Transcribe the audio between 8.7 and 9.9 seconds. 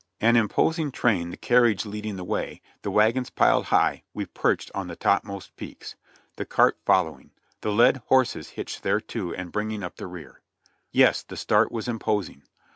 thereto and bringing